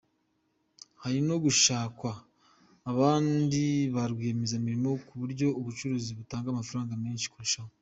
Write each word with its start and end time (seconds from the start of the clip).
Hari 1.03 1.19
no 1.27 1.35
gushakwa 1.43 2.11
abandi 2.91 3.63
ba 3.93 4.03
rwiyemezamirimo 4.11 4.89
ku 5.05 5.13
buryo 5.21 5.47
ubucukuzi 5.59 6.09
butanga 6.19 6.47
amafaranga 6.49 6.93
menshi 7.05 7.27
kurushaho. 7.33 7.71